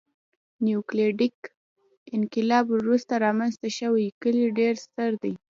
[0.65, 1.35] نیولیتیک
[2.15, 5.33] انقلاب وروسته رامنځته شوي کلي ډېر ستر دي.